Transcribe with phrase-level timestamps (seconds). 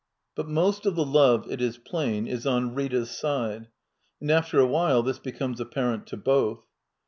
[0.33, 3.67] But most of the love, it is plain, is on Rita's side,
[4.19, 6.63] and after awhile this becomes apparent to both.